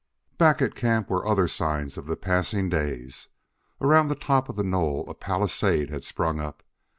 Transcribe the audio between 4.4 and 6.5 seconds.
of the knoll a palisade had sprung